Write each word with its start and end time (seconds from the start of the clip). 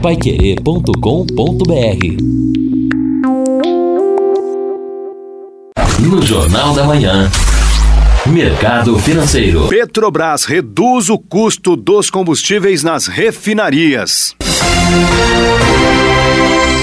paiquerê.com.br 0.00 0.92
No 5.98 6.22
Jornal 6.22 6.74
da 6.74 6.84
Manhã. 6.84 7.28
Mercado 8.26 8.96
Financeiro. 8.98 9.66
Petrobras 9.68 10.44
reduz 10.44 11.08
o 11.08 11.18
custo 11.18 11.74
dos 11.74 12.10
combustíveis 12.10 12.84
nas 12.84 13.06
refinarias. 13.06 14.36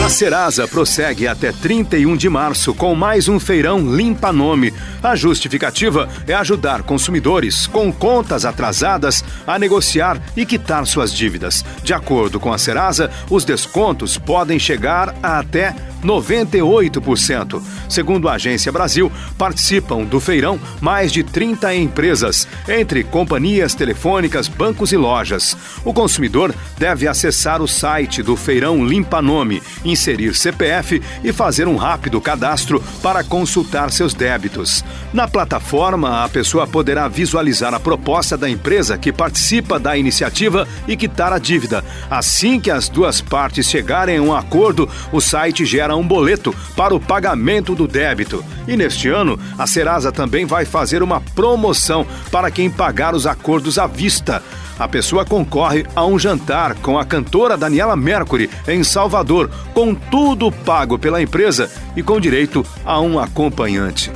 A 0.06 0.10
Serasa 0.10 0.68
prossegue 0.68 1.28
até 1.28 1.52
31 1.52 2.16
de 2.16 2.30
março 2.30 2.76
com 2.76 2.94
mais 2.94 3.28
um 3.28 3.40
feirão 3.40 3.80
Limpa 3.96 4.32
Nome. 4.32 4.72
A 5.02 5.16
justificativa 5.16 6.08
é 6.28 6.34
ajudar 6.36 6.84
consumidores 6.84 7.66
com 7.66 7.92
contas 7.92 8.46
atrasadas 8.46 9.26
a 9.48 9.58
negociar 9.58 10.22
e 10.38 10.46
quitar 10.46 10.86
suas 10.86 11.12
dívidas. 11.12 11.66
De 11.82 11.92
acordo 11.92 12.40
com 12.40 12.54
a 12.54 12.58
Serasa, 12.60 13.10
os 13.32 13.44
descontos 13.44 14.16
podem 14.16 14.60
chegar 14.60 15.16
a 15.24 15.40
até 15.40 15.74
98%. 16.06 17.62
Segundo 17.90 18.30
a 18.30 18.34
Agência 18.34 18.72
Brasil, 18.72 19.12
participam 19.38 20.04
do 20.04 20.20
feirão 20.20 20.60
mais 20.80 21.12
de 21.12 21.24
30 21.24 21.76
empresas, 21.76 22.48
entre 22.68 23.04
companhias 23.04 23.74
telefônicas, 23.74 24.48
bancos 24.48 24.92
e 24.92 24.98
lojas. 24.98 25.58
O 25.84 25.94
consumidor 25.94 26.54
deve 26.78 27.08
acessar 27.08 27.62
o 27.62 27.68
site 27.68 28.22
do 28.22 28.36
Feirão 28.36 28.86
Limpa 28.86 29.22
Nome, 29.22 29.62
inserir 29.84 30.36
CPF 30.36 31.02
e 31.24 31.34
fazer 31.34 31.68
um 31.68 31.76
rápido 31.76 32.22
cadastro 32.22 32.82
para 33.02 33.24
consultar 33.24 33.92
seus 33.92 34.14
débitos. 34.14 34.84
Na 35.14 35.28
plataforma, 35.28 36.24
a 36.24 36.30
pessoa 36.30 36.68
poderá 36.68 37.08
visualizar 37.08 37.74
a 37.74 37.80
proposta 37.80 38.38
da 38.38 38.50
empresa 38.50 38.98
que 38.98 39.12
participa 39.12 39.80
da 39.80 39.98
iniciativa 39.98 40.68
e 40.88 40.96
quitar 40.96 41.34
a 41.34 41.40
dívida. 41.40 41.84
Assim 42.10 42.60
que 42.60 42.70
as 42.70 42.90
duas 42.90 43.22
partes 43.22 43.68
chegarem 43.68 44.18
a 44.18 44.22
um 44.22 44.36
acordo, 44.36 44.90
o 45.12 45.22
site 45.22 45.66
gera 45.66 45.95
um 45.96 46.08
boleto 46.08 46.54
para 46.76 46.94
o 46.94 47.00
pagamento 47.00 47.74
do 47.76 47.88
débito. 47.88 48.44
E 48.68 48.76
neste 48.76 49.10
ano, 49.10 49.40
a 49.58 49.66
Serasa 49.66 50.12
também 50.12 50.46
vai 50.46 50.66
fazer 50.66 51.02
uma 51.02 51.22
promoção 51.22 52.06
para 52.32 52.52
quem 52.52 52.70
pagar 52.70 53.14
os 53.16 53.26
acordos 53.26 53.78
à 53.78 53.88
vista. 53.88 54.44
A 54.78 54.88
pessoa 54.88 55.26
concorre 55.26 55.86
a 55.96 56.06
um 56.06 56.20
jantar 56.20 56.76
com 56.76 57.00
a 57.00 57.06
cantora 57.06 57.56
Daniela 57.56 57.96
Mercury 57.96 58.50
em 58.68 58.84
Salvador, 58.84 59.50
com 59.74 59.96
tudo 59.96 60.52
pago 60.52 61.00
pela 61.00 61.22
empresa 61.22 61.72
e 61.96 62.04
com 62.04 62.20
direito 62.20 62.66
a 62.84 63.00
um 63.00 63.18
acompanhante. 63.18 64.12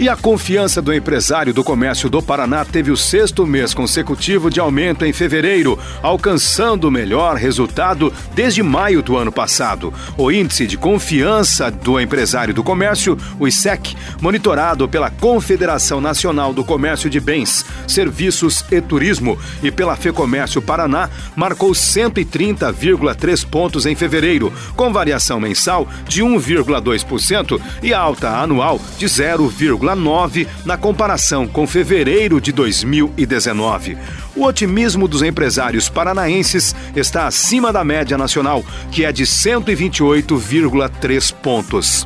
E 0.00 0.08
a 0.08 0.14
confiança 0.14 0.80
do 0.80 0.94
empresário 0.94 1.52
do 1.52 1.64
comércio 1.64 2.08
do 2.08 2.22
Paraná 2.22 2.64
teve 2.64 2.92
o 2.92 2.96
sexto 2.96 3.44
mês 3.44 3.74
consecutivo 3.74 4.48
de 4.48 4.60
aumento 4.60 5.04
em 5.04 5.12
fevereiro, 5.12 5.76
alcançando 6.00 6.86
o 6.86 6.90
melhor 6.90 7.34
resultado 7.34 8.12
desde 8.32 8.62
maio 8.62 9.02
do 9.02 9.16
ano 9.16 9.32
passado. 9.32 9.92
O 10.16 10.30
índice 10.30 10.68
de 10.68 10.76
confiança 10.76 11.68
do 11.68 11.98
empresário 11.98 12.54
do 12.54 12.62
comércio, 12.62 13.18
o 13.40 13.48
ISEC, 13.48 13.96
monitorado 14.20 14.88
pela 14.88 15.10
Confederação 15.10 16.00
Nacional 16.00 16.54
do 16.54 16.64
Comércio 16.64 17.10
de 17.10 17.18
Bens, 17.18 17.66
Serviços 17.88 18.64
e 18.70 18.80
Turismo 18.80 19.36
e 19.64 19.72
pela 19.72 19.96
FEComércio 19.96 20.62
Paraná, 20.62 21.10
marcou 21.34 21.72
130,3 21.72 23.44
pontos 23.44 23.84
em 23.84 23.96
fevereiro, 23.96 24.52
com 24.76 24.92
variação 24.92 25.40
mensal 25.40 25.88
de 26.06 26.22
1,2% 26.22 27.60
e 27.82 27.92
alta 27.92 28.28
anual 28.28 28.80
de 28.96 29.06
0,5%. 29.06 29.87
0,9 29.96 30.46
na 30.64 30.76
comparação 30.76 31.46
com 31.46 31.64
fevereiro 31.66 32.40
de 32.40 32.52
2019. 32.52 33.96
O 34.36 34.44
otimismo 34.44 35.08
dos 35.08 35.22
empresários 35.22 35.88
paranaenses 35.88 36.76
está 36.94 37.26
acima 37.26 37.72
da 37.72 37.82
média 37.84 38.18
nacional, 38.18 38.64
que 38.90 39.04
é 39.04 39.12
de 39.12 39.24
128,3 39.24 41.34
pontos. 41.34 42.04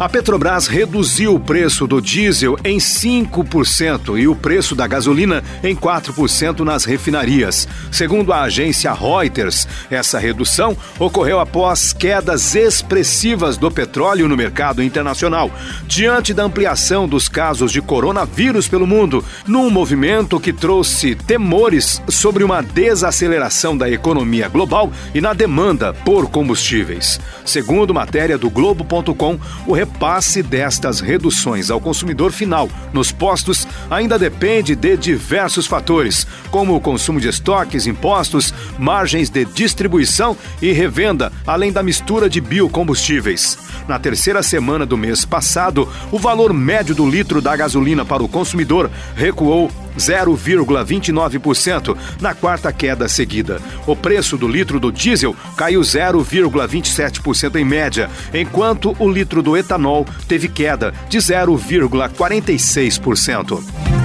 A 0.00 0.08
Petrobras 0.08 0.66
reduziu 0.66 1.34
o 1.34 1.38
preço 1.38 1.86
do 1.86 2.00
diesel 2.00 2.56
em 2.64 2.78
5% 2.78 4.18
e 4.18 4.26
o 4.26 4.34
preço 4.34 4.74
da 4.74 4.86
gasolina 4.86 5.44
em 5.62 5.76
4% 5.76 6.60
nas 6.60 6.86
refinarias. 6.86 7.68
Segundo 7.92 8.32
a 8.32 8.40
agência 8.40 8.94
Reuters, 8.94 9.68
essa 9.90 10.18
redução 10.18 10.74
ocorreu 10.98 11.38
após 11.38 11.92
quedas 11.92 12.54
expressivas 12.54 13.58
do 13.58 13.70
petróleo 13.70 14.26
no 14.26 14.38
mercado 14.38 14.82
internacional, 14.82 15.50
diante 15.86 16.32
da 16.32 16.44
ampliação 16.44 17.06
dos 17.06 17.28
casos 17.28 17.70
de 17.70 17.82
coronavírus 17.82 18.66
pelo 18.66 18.86
mundo, 18.86 19.22
num 19.46 19.68
movimento 19.68 20.40
que 20.40 20.50
trouxe 20.50 21.14
temores 21.14 22.00
sobre 22.08 22.42
uma 22.42 22.62
desaceleração 22.62 23.76
da 23.76 23.90
economia 23.90 24.48
global 24.48 24.90
e 25.14 25.20
na 25.20 25.34
demanda 25.34 25.92
por 25.92 26.30
combustíveis. 26.30 27.20
Segundo 27.44 27.92
matéria 27.92 28.38
do 28.38 28.48
Globo.com, 28.48 29.38
o 29.66 29.89
repasse 29.90 30.42
destas 30.42 31.00
reduções 31.00 31.70
ao 31.70 31.80
consumidor 31.80 32.32
final 32.32 32.68
nos 32.92 33.10
postos 33.12 33.66
ainda 33.90 34.18
depende 34.18 34.74
de 34.74 34.96
diversos 34.96 35.66
fatores, 35.66 36.26
como 36.50 36.74
o 36.74 36.80
consumo 36.80 37.20
de 37.20 37.28
estoques, 37.28 37.86
impostos, 37.86 38.54
margens 38.78 39.28
de 39.28 39.44
distribuição 39.44 40.36
e 40.62 40.72
revenda, 40.72 41.32
além 41.46 41.72
da 41.72 41.82
mistura 41.82 42.30
de 42.30 42.40
biocombustíveis. 42.40 43.58
Na 43.86 43.98
terceira 43.98 44.42
semana 44.42 44.86
do 44.86 44.96
mês 44.96 45.24
passado, 45.24 45.88
o 46.10 46.18
valor 46.18 46.52
médio 46.52 46.94
do 46.94 47.08
litro 47.08 47.42
da 47.42 47.54
gasolina 47.56 48.04
para 48.04 48.22
o 48.22 48.28
consumidor 48.28 48.90
recuou 49.16 49.70
0,29% 49.96 51.96
na 52.20 52.34
quarta 52.34 52.72
queda 52.72 53.08
seguida. 53.08 53.60
O 53.86 53.94
preço 53.94 54.36
do 54.36 54.48
litro 54.48 54.80
do 54.80 54.92
diesel 54.92 55.34
caiu 55.56 55.80
0,27% 55.80 57.56
em 57.56 57.64
média, 57.64 58.10
enquanto 58.32 58.94
o 58.98 59.08
litro 59.08 59.42
do 59.42 59.56
etanol 59.56 60.06
teve 60.26 60.48
queda 60.48 60.92
de 61.08 61.18
0,46%. 61.18 63.99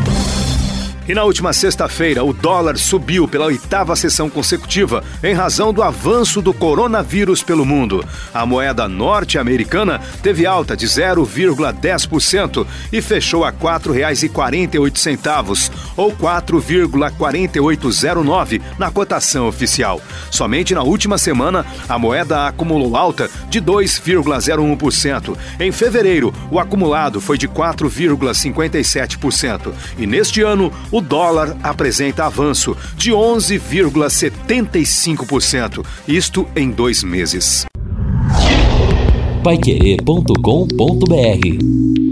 E 1.07 1.13
na 1.13 1.23
última 1.23 1.53
sexta-feira, 1.53 2.23
o 2.23 2.33
dólar 2.33 2.79
subiu 2.79 3.27
pela 3.27 3.45
oitava 3.45 3.95
sessão 3.95 4.27
consecutiva 4.27 5.03
em 5.23 5.35
razão 5.35 5.71
do 5.71 5.83
avanço 5.83 6.41
do 6.41 6.51
coronavírus 6.51 7.43
pelo 7.43 7.63
mundo. 7.63 8.03
A 8.33 8.43
moeda 8.43 8.87
norte-americana 8.87 10.01
teve 10.23 10.47
alta 10.47 10.75
de 10.75 10.87
0,10% 10.87 12.65
e 12.91 13.03
fechou 13.03 13.43
a 13.43 13.51
R$ 13.51 13.57
4,48, 13.61 15.71
ou 15.95 16.11
4,4809 16.11 18.59
na 18.79 18.89
cotação 18.89 19.47
oficial. 19.47 20.01
Somente 20.31 20.73
na 20.73 20.81
última 20.81 21.19
semana, 21.19 21.63
a 21.87 21.99
moeda 21.99 22.47
acumulou 22.47 22.97
alta 22.97 23.29
de 23.47 23.61
2,01%. 23.61 25.37
Em 25.59 25.71
fevereiro, 25.71 26.33
o 26.49 26.59
acumulado 26.59 27.21
foi 27.21 27.37
de 27.37 27.47
4,57%. 27.47 29.71
E 29.99 30.07
neste 30.07 30.41
ano, 30.41 30.73
o 30.95 31.01
dólar 31.01 31.57
apresenta 31.61 32.23
avanço 32.23 32.77
de 32.95 33.11
11,75%, 33.11 35.85
isto 36.07 36.47
em 36.55 36.71
dois 36.71 37.03
meses. 37.03 37.65
Paiquerê.com.br 39.43 42.04